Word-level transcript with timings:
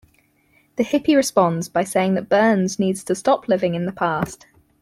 The 0.77 0.83
hippie 0.83 1.15
responds 1.15 1.69
by 1.69 1.83
saying 1.83 2.15
that 2.15 2.27
Burns 2.27 2.79
needs 2.79 3.03
to 3.03 3.13
stop 3.13 3.47
living 3.47 3.75
in 3.75 3.85
the 3.85 3.91
past. 3.91 4.47